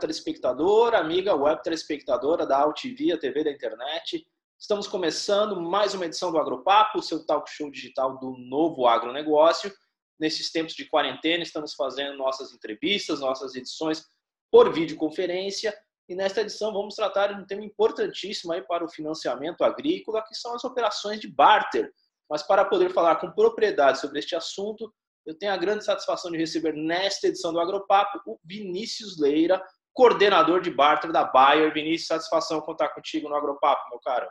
[0.00, 4.26] telespectador, amiga web telespectadora da a TV da internet.
[4.58, 9.70] Estamos começando mais uma edição do Agropapo, seu talk show digital do novo agronegócio.
[10.18, 14.06] Nesses tempos de quarentena, estamos fazendo nossas entrevistas, nossas edições
[14.50, 15.76] por videoconferência.
[16.08, 20.34] E nesta edição vamos tratar de um tema importantíssimo aí para o financiamento agrícola, que
[20.34, 21.92] são as operações de barter.
[22.28, 24.90] Mas para poder falar com propriedade sobre este assunto,
[25.26, 29.62] eu tenho a grande satisfação de receber nesta edição do Agropapo o Vinícius Leira,
[30.00, 31.74] coordenador de barter da Bayer.
[31.74, 34.26] Vinícius, satisfação contar contigo no Agropapo, meu caro.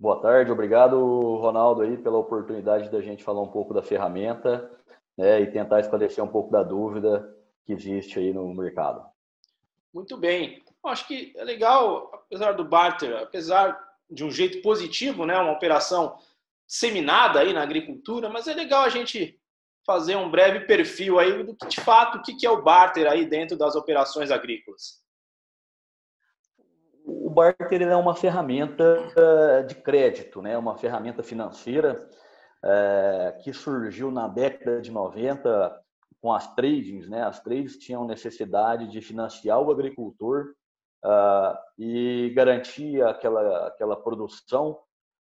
[0.00, 0.96] Boa tarde, obrigado,
[1.36, 4.70] Ronaldo, aí, pela oportunidade da gente falar um pouco da ferramenta
[5.14, 9.04] né, e tentar esclarecer um pouco da dúvida que existe aí no mercado.
[9.92, 10.64] Muito bem.
[10.82, 13.78] Acho que é legal, apesar do barter, apesar
[14.10, 16.18] de um jeito positivo, né, uma operação
[16.66, 19.38] disseminada aí na agricultura, mas é legal a gente
[19.86, 23.26] fazer um breve perfil aí do que de fato o que é o barter aí
[23.26, 25.02] dentro das operações agrícolas.
[27.04, 30.56] O barter é uma ferramenta eh, de crédito, né?
[30.56, 32.08] uma ferramenta financeira
[32.64, 35.82] é, que surgiu na década de 90
[36.20, 37.08] com as tradings.
[37.08, 37.22] Né?
[37.22, 40.54] As trades tinham necessidade de financiar o agricultor
[41.04, 44.78] uh, e garantir aquela, aquela produção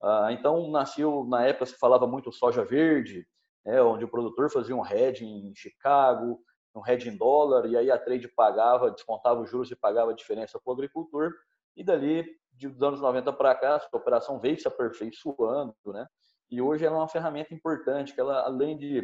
[0.02, 3.24] ah, então, nasceu, na época se falava muito soja verde,
[3.64, 6.40] né, onde o produtor fazia um hedge em Chicago,
[6.74, 10.14] um hedge em dólar, e aí a trade pagava, descontava os juros e pagava a
[10.14, 11.32] diferença para o agricultor.
[11.76, 16.06] E dali, dos anos 90 para cá, a operação veio se aperfeiçoando, né?
[16.50, 19.02] E hoje ela é uma ferramenta importante, que ela, além de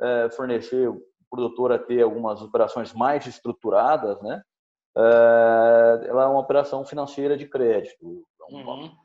[0.00, 4.42] é, fornecer o produtor a ter algumas operações mais estruturadas, né?
[4.96, 8.26] É, ela é uma operação financeira de crédito.
[8.34, 9.02] Então, uhum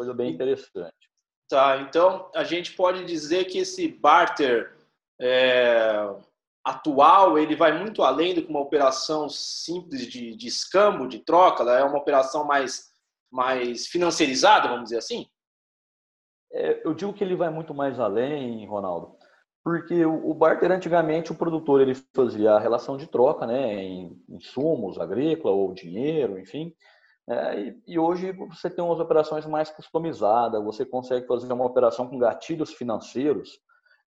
[0.00, 1.09] coisa bem interessante.
[1.50, 4.72] Tá, então a gente pode dizer que esse barter
[5.20, 6.08] é,
[6.64, 11.64] atual ele vai muito além do que uma operação simples de, de escambo, de troca,
[11.64, 12.92] ela é uma operação mais,
[13.28, 15.26] mais financiarizada, vamos dizer assim?
[16.52, 19.16] É, eu digo que ele vai muito mais além, Ronaldo,
[19.64, 24.22] porque o, o barter antigamente o produtor ele fazia a relação de troca, né, em
[24.28, 26.72] insumos agrícola ou dinheiro, enfim,
[27.30, 32.08] é, e, e, hoje você tem umas operações mais customizadas, você consegue fazer uma operação
[32.08, 33.60] com gatilhos financeiros,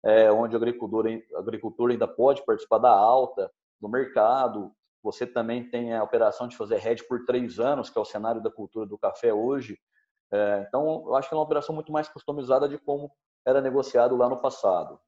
[0.03, 1.05] é, onde o agricultor,
[1.35, 4.71] agricultor ainda pode participar da alta do mercado.
[5.03, 8.41] Você também tem a operação de fazer hedge por três anos, que é o cenário
[8.41, 9.77] da cultura do café hoje.
[10.31, 13.11] É, então, eu acho que é uma operação muito mais customizada de como
[13.45, 14.99] era negociado lá no passado.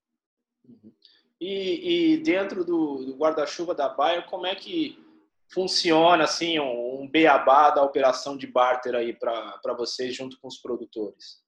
[1.41, 5.03] E, e dentro do, do guarda-chuva da Bayer, como é que
[5.52, 10.58] funciona assim um, um beabá da operação de barter aí para vocês junto com os
[10.58, 11.44] produtores?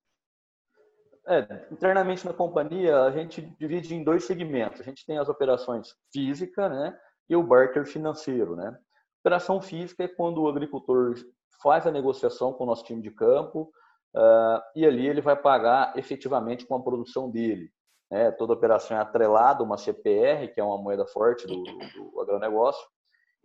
[1.28, 4.82] É, internamente na companhia a gente divide em dois segmentos.
[4.82, 6.98] A gente tem as operações física, né,
[7.28, 8.78] e o barter financeiro, né.
[9.22, 11.16] Operação física é quando o agricultor
[11.62, 13.72] faz a negociação com o nosso time de campo
[14.16, 17.72] uh, e ali ele vai pagar efetivamente com a produção dele.
[18.12, 18.30] Né?
[18.32, 22.22] Toda operação é atrelada a uma CPR, que é uma moeda forte do, do, do
[22.22, 22.88] agronegócio,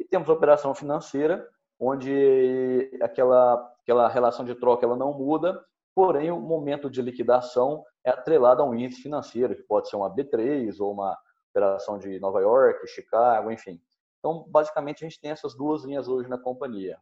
[0.00, 1.46] e temos operação financeira,
[1.78, 5.62] onde aquela, aquela relação de troca ela não muda,
[5.94, 10.10] porém o momento de liquidação é atrelado a um índice financeiro, que pode ser uma
[10.10, 11.16] B3 ou uma
[11.50, 13.78] operação de Nova York, Chicago, enfim.
[14.18, 16.98] Então, basicamente, a gente tem essas duas linhas hoje na companhia.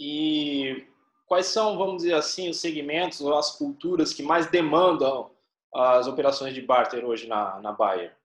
[0.00, 0.86] E
[1.26, 5.30] quais são, vamos dizer assim, os segmentos ou as culturas que mais demandam
[5.74, 8.16] as operações de barter hoje na, na Bayer?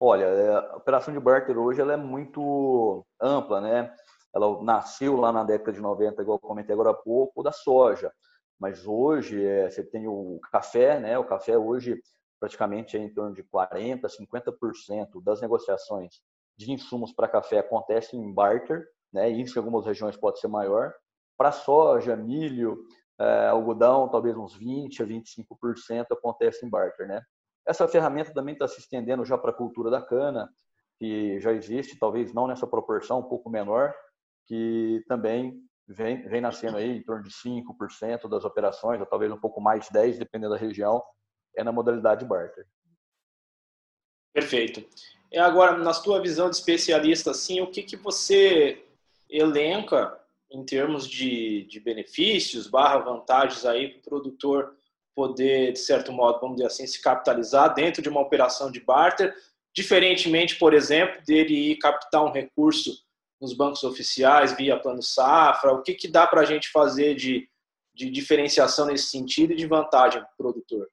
[0.00, 3.92] Olha, é, a operação de barter hoje ela é muito ampla, né?
[4.34, 8.12] Ela nasceu lá na década de 90, igual comentei agora há pouco, da soja.
[8.58, 11.18] Mas hoje é, você tem o café, né?
[11.18, 12.00] O café hoje
[12.38, 16.20] praticamente é em torno de 40%, 50% das negociações
[16.56, 19.28] de insumos para café acontecem em barter, né?
[19.28, 20.92] Isso em algumas regiões pode ser maior.
[21.36, 22.84] Para soja, milho,
[23.18, 27.20] é, algodão, talvez uns 20% a 25% acontece em barter, né?
[27.68, 30.48] Essa ferramenta também está se estendendo já para a cultura da cana,
[30.98, 33.94] que já existe, talvez não nessa proporção, um pouco menor,
[34.46, 39.38] que também vem, vem nascendo aí em torno de 5% das operações, ou talvez um
[39.38, 41.02] pouco mais, 10%, dependendo da região,
[41.54, 42.66] é na modalidade barter.
[44.32, 44.82] Perfeito.
[45.30, 48.82] E agora, na sua visão de especialista, assim, o que, que você
[49.28, 50.18] elenca
[50.50, 54.77] em termos de, de benefícios, barra vantagens aí para o produtor
[55.18, 59.34] poder, de certo modo, vamos dizer assim, se capitalizar dentro de uma operação de barter,
[59.74, 62.92] diferentemente, por exemplo, dele ir captar um recurso
[63.40, 67.50] nos bancos oficiais via plano safra, o que, que dá para a gente fazer de,
[67.92, 70.88] de diferenciação nesse sentido e de vantagem para o produtor?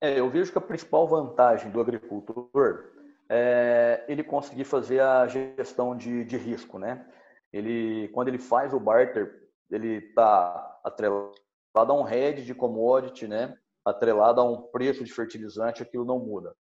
[0.00, 2.90] É, eu vejo que a principal vantagem do agricultor
[3.30, 7.06] é ele conseguir fazer a gestão de, de risco, né?
[7.52, 11.41] Ele, quando ele faz o barter, ele está atrelado
[11.74, 13.56] a um head de commodity, né?
[13.84, 16.54] Atrelado a um preço de fertilizante, aquilo não muda.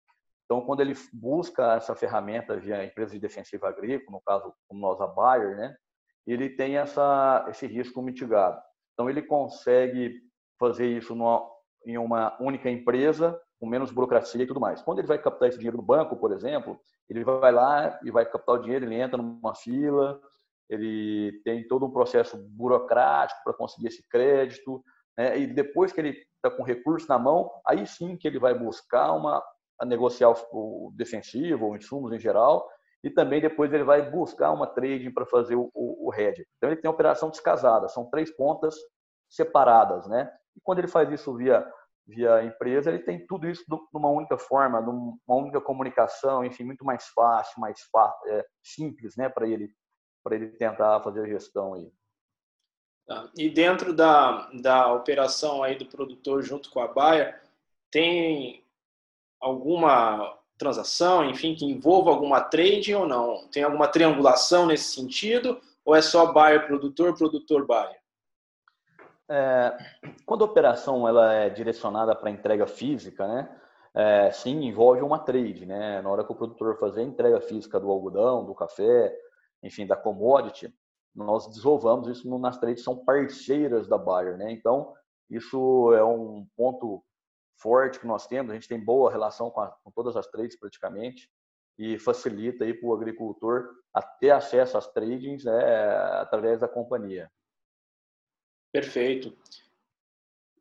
[0.45, 5.01] Então, quando ele busca essa ferramenta via empresa de defensiva agrícola, no caso, como nós,
[5.01, 5.77] a Bayer, né?
[6.27, 8.61] Ele tem essa, esse risco mitigado.
[8.95, 10.23] Então, ele consegue
[10.59, 11.47] fazer isso numa,
[11.85, 14.81] em uma única empresa, com menos burocracia e tudo mais.
[14.83, 18.25] Quando ele vai captar esse dinheiro no banco, por exemplo, ele vai lá e vai
[18.25, 20.21] captar o dinheiro, ele entra numa fila,
[20.69, 24.83] ele tem todo um processo burocrático para conseguir esse crédito,
[25.19, 25.37] né?
[25.37, 29.13] e depois que ele está com recurso na mão, aí sim que ele vai buscar
[29.13, 29.43] uma
[29.81, 32.69] a negociar o defensivo ou insumos em geral,
[33.03, 36.45] e também depois ele vai buscar uma trading para fazer o, o, hedge.
[36.57, 38.75] Então ele tem operação descasada, são três pontas
[39.29, 40.31] separadas, né?
[40.57, 41.65] E quando ele faz isso via
[42.05, 43.63] via empresa, ele tem tudo isso
[43.93, 49.29] numa única forma, numa única comunicação, enfim, muito mais fácil, mais fácil, é, simples, né,
[49.29, 49.71] para ele
[50.25, 51.93] para ele tentar fazer a gestão aí.
[53.09, 53.27] Tá.
[53.35, 57.41] E dentro da, da operação aí do produtor junto com a Baia,
[57.91, 58.63] tem
[59.41, 63.49] alguma transação, enfim, que envolva alguma trading ou não?
[63.49, 65.59] Tem alguma triangulação nesse sentido?
[65.87, 67.99] Ou é só buyer produtor, produtor buyer?
[69.31, 69.75] É,
[70.27, 73.49] quando a operação ela é direcionada para entrega física, né?
[73.95, 76.03] É, sim, envolve uma trade, né?
[76.03, 79.17] Na hora que o produtor fazer a entrega física do algodão, do café,
[79.63, 80.71] enfim, da commodity,
[81.15, 84.53] nós desenvolvamos isso nas trades, são parceiras da Bayer, né?
[84.53, 84.95] Então,
[85.31, 87.03] isso é um ponto
[87.57, 90.59] forte que nós temos, a gente tem boa relação com, a, com todas as trades
[90.59, 91.31] praticamente,
[91.79, 93.69] e facilita aí para o agricultor
[94.21, 95.89] ter acesso às tradings né,
[96.21, 97.31] através da companhia.
[98.73, 99.37] Perfeito.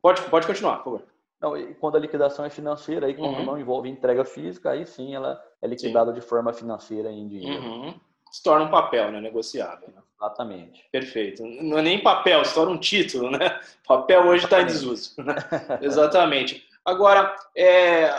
[0.02, 1.18] Pode, pode continuar, por favor.
[1.40, 3.46] Não, e quando a liquidação é financeira, aí quando uhum.
[3.46, 6.20] não envolve entrega física, aí sim ela é liquidada sim.
[6.20, 7.64] de forma financeira em dinheiro.
[7.64, 8.00] Uhum.
[8.32, 9.22] Se torna um papel, né?
[9.22, 9.90] Negociável.
[10.20, 10.88] Exatamente.
[10.92, 11.44] Perfeito.
[11.46, 13.60] Não é nem papel, se torna um título, né?
[13.88, 15.14] Papel hoje está em desuso.
[15.24, 15.36] Né?
[15.82, 16.68] Exatamente.
[16.84, 18.10] Agora, é,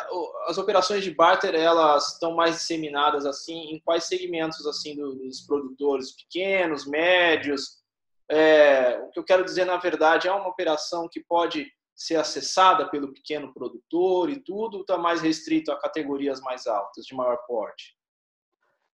[0.47, 6.13] as operações de barter, elas estão mais disseminadas assim em quais segmentos assim dos produtores
[6.13, 7.79] pequenos, médios,
[8.31, 12.89] é, o que eu quero dizer, na verdade, é uma operação que pode ser acessada
[12.89, 17.97] pelo pequeno produtor e tudo, está mais restrito a categorias mais altas, de maior porte?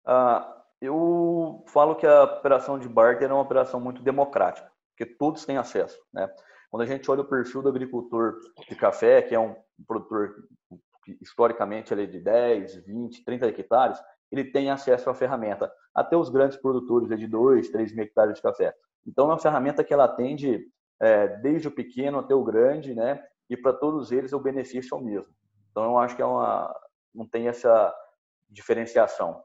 [0.06, 5.44] Ah, eu falo que a operação de barter é uma operação muito democrática, porque todos
[5.44, 5.98] têm acesso.
[6.12, 6.28] Né?
[6.70, 8.38] Quando a gente olha o perfil do agricultor
[8.68, 9.54] de café, que é um
[9.86, 10.34] produtor
[11.04, 15.72] que historicamente ele é de 10, 20, 30 hectares, ele tem acesso à ferramenta.
[15.94, 18.74] Até os grandes produtores é de 2, 3 mil hectares de café.
[19.06, 20.66] Então, é uma ferramenta que ela atende
[21.00, 23.22] é, desde o pequeno até o grande, né?
[23.48, 25.32] E para todos eles o benefício é o mesmo.
[25.70, 26.74] Então, eu acho que é uma,
[27.14, 27.94] não tem essa
[28.48, 29.42] diferenciação.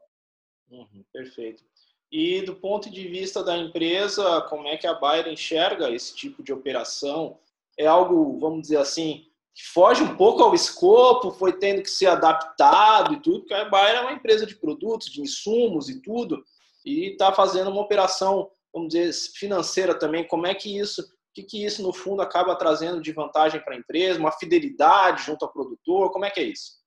[0.70, 1.62] Uhum, perfeito.
[2.10, 6.42] E do ponto de vista da empresa, como é que a Bayer enxerga esse tipo
[6.42, 7.38] de operação?
[7.78, 12.06] É algo, vamos dizer assim, que foge um pouco ao escopo, foi tendo que ser
[12.06, 16.44] adaptado e tudo, porque a Bayer é uma empresa de produtos, de insumos e tudo,
[16.84, 21.42] e está fazendo uma operação vamos dizer, financeira também, como é que isso, o que,
[21.42, 25.52] que isso no fundo acaba trazendo de vantagem para a empresa, uma fidelidade junto ao
[25.52, 26.79] produtor, como é que é isso?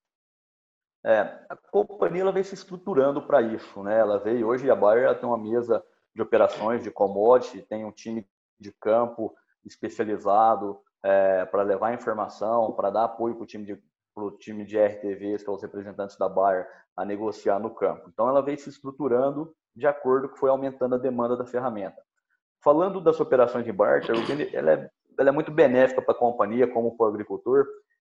[1.05, 1.19] É,
[1.50, 4.00] a companhia ela vem se estruturando para isso, né?
[4.00, 5.83] Ela veio hoje a Bayer tem uma mesa
[6.15, 8.25] de operações de commodity, tem um time
[8.60, 13.83] de campo especializado é, para levar informação, para dar apoio para o time de
[14.13, 18.10] para o time de RTVs, que são os representantes da Bayer, a negociar no campo.
[18.13, 22.00] Então, ela veio se estruturando de acordo com foi aumentando a demanda da ferramenta.
[22.63, 24.15] Falando das operações de barter,
[24.53, 27.65] ela é, ela é muito benéfica para a companhia, como para o agricultor,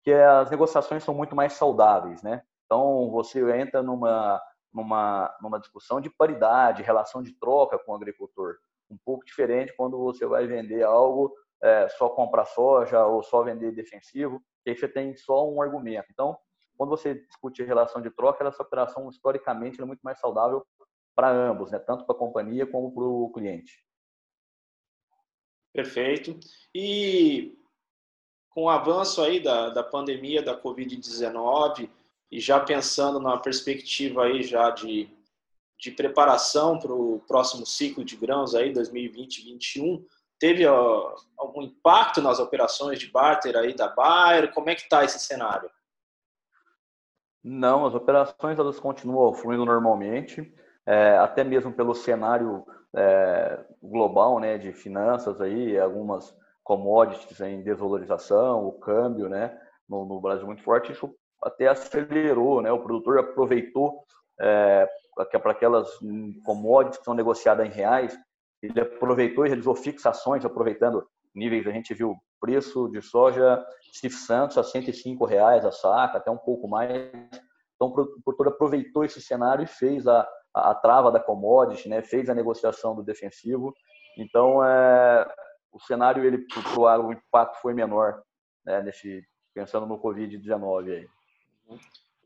[0.04, 2.42] que é, as negociações são muito mais saudáveis, né?
[2.72, 4.42] Então, você entra numa,
[4.74, 8.60] numa, numa discussão de paridade, relação de troca com o agricultor.
[8.90, 13.74] Um pouco diferente quando você vai vender algo, é, só comprar soja ou só vender
[13.74, 16.08] defensivo, que aí você tem só um argumento.
[16.12, 16.38] Então,
[16.78, 20.66] quando você discute relação de troca, essa operação, historicamente, é muito mais saudável
[21.14, 21.80] para ambos, né?
[21.80, 23.86] tanto para a companhia como para o cliente.
[25.74, 26.40] Perfeito.
[26.74, 27.60] E
[28.50, 31.90] com o avanço aí da, da pandemia da Covid-19
[32.32, 35.10] e já pensando na perspectiva aí já de,
[35.78, 40.04] de preparação para o próximo ciclo de grãos aí 2020-2021,
[40.40, 44.54] teve ó, algum impacto nas operações de barter aí da Bayer?
[44.54, 45.70] Como é que está esse cenário?
[47.44, 50.54] Não, as operações elas continuam fluindo normalmente
[50.86, 58.66] é, até mesmo pelo cenário é, global né, de finanças, aí, algumas commodities em desvalorização,
[58.66, 59.60] o câmbio, né?
[59.92, 62.72] no, no Brasil muito forte, isso até acelerou, né?
[62.72, 64.04] O produtor aproveitou
[64.40, 65.90] é, para aquelas
[66.46, 68.18] commodities que são negociadas em reais,
[68.62, 74.58] ele aproveitou e realizou fixações, aproveitando níveis, a gente viu preço de soja Cif Santos
[74.58, 76.92] a 105 reais a saca, até um pouco mais.
[77.76, 82.02] Então, o produtor aproveitou esse cenário e fez a, a, trava da commodity, né?
[82.02, 83.74] fez a negociação do defensivo.
[84.18, 85.28] Então, é,
[85.72, 86.46] o cenário ele
[86.76, 88.22] o impacto foi menor,
[88.66, 88.82] né?
[88.82, 91.08] Nesse, pensando no Covid-19 aí.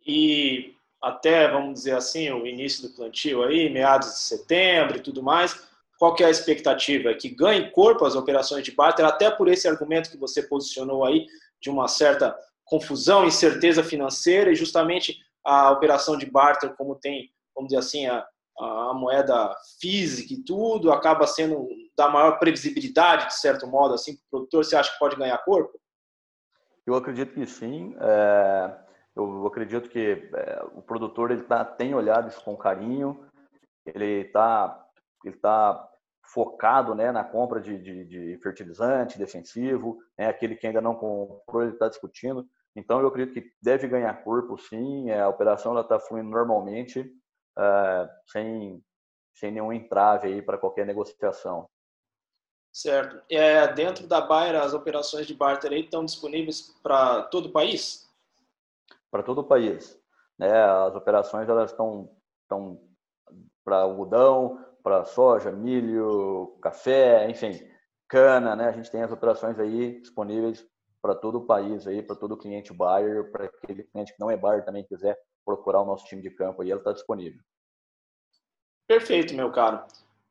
[0.06, 5.22] E até, vamos dizer assim, o início do plantio aí, meados de setembro e tudo
[5.22, 7.14] mais, qual que é a expectativa?
[7.14, 11.26] Que ganhe corpo as operações de barter, até por esse argumento que você posicionou aí,
[11.62, 12.36] de uma certa
[12.66, 18.26] confusão, incerteza financeira, e justamente a operação de barter, como tem, vamos dizer assim, a,
[18.60, 24.24] a moeda física e tudo, acaba sendo da maior previsibilidade, de certo modo, assim, para
[24.26, 25.80] o produtor, você acha que pode ganhar corpo?
[26.86, 27.96] Eu acredito que sim.
[28.00, 28.85] É,
[29.16, 33.26] eu acredito que é, o produtor ele tá, tem olhado isso com carinho,
[33.86, 34.82] ele está
[35.24, 35.90] ele tá
[36.28, 41.64] focado né, na compra de, de, de fertilizante defensivo, né, aquele que ainda não comprou,
[41.64, 42.48] ele está discutindo.
[42.76, 45.10] Então, eu acredito que deve ganhar corpo, sim.
[45.10, 47.10] É, a operação está fluindo normalmente,
[47.58, 48.84] é, sem,
[49.34, 51.70] sem nenhum entrave aí para qualquer negociação.
[52.74, 53.24] Certo.
[53.32, 58.05] É, dentro da Bayer, as operações de barter estão disponíveis para todo o país?
[59.16, 59.98] Para todo o país.
[60.38, 60.52] Né?
[60.62, 62.82] As operações elas estão, estão
[63.64, 67.66] para algodão, para soja, milho, café, enfim,
[68.10, 68.68] cana, né?
[68.68, 70.68] A gente tem as operações aí disponíveis
[71.02, 74.36] para todo o país aí, para todo cliente buyer, para aquele cliente que não é
[74.36, 77.40] buyer também quiser procurar o nosso time de campo aí, ela está disponível.
[78.86, 79.82] Perfeito, meu caro.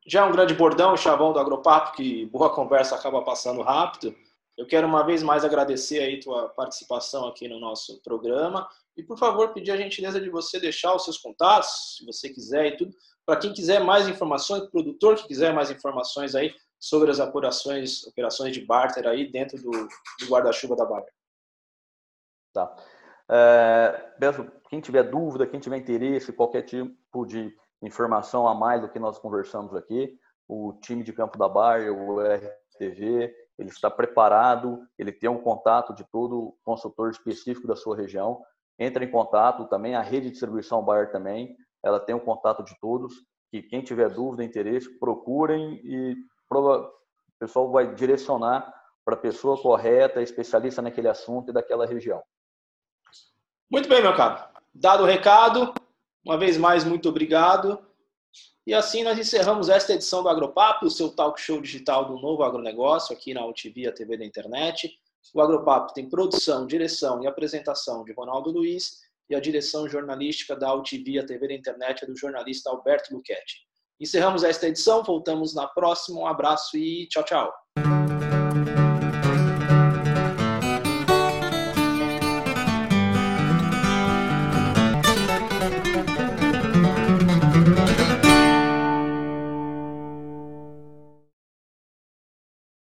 [0.06, 4.14] Já é um grande bordão, chavão do Agropapo, que boa conversa acaba passando rápido.
[4.56, 9.18] Eu quero uma vez mais agradecer aí tua participação aqui no nosso programa e, por
[9.18, 12.94] favor, pedir a gentileza de você deixar os seus contatos, se você quiser e tudo,
[13.26, 18.52] para quem quiser mais informações, produtor que quiser mais informações aí sobre as operações, operações
[18.52, 21.12] de barter aí dentro do, do guarda-chuva da Bayer.
[22.52, 22.76] Tá.
[23.28, 24.12] É,
[24.68, 29.18] quem tiver dúvida, quem tiver interesse, qualquer tipo de informação a mais do que nós
[29.18, 35.28] conversamos aqui, o time de campo da Bayer, o RTV, ele está preparado, ele tem
[35.28, 38.42] um contato de todo consultor específico da sua região,
[38.78, 42.78] entra em contato também, a rede de distribuição Bayer também, ela tem um contato de
[42.80, 43.14] todos,
[43.50, 46.16] que quem tiver dúvida, interesse, procurem e
[46.50, 46.92] o
[47.38, 48.72] pessoal vai direcionar
[49.04, 52.22] para a pessoa correta, especialista naquele assunto e daquela região.
[53.70, 54.42] Muito bem, meu caro.
[54.72, 55.74] Dado o recado,
[56.24, 57.78] uma vez mais, muito obrigado.
[58.66, 62.42] E assim nós encerramos esta edição do Agropapo, o seu talk show digital do novo
[62.42, 64.90] agronegócio, aqui na UTV, a TV da internet.
[65.34, 70.72] O Agropapo tem produção, direção e apresentação de Ronaldo Luiz e a direção jornalística da
[70.74, 73.66] UTV, a TV da internet, é do jornalista Alberto Luchetti.
[74.00, 76.20] Encerramos esta edição, voltamos na próxima.
[76.20, 77.52] Um abraço e tchau, tchau.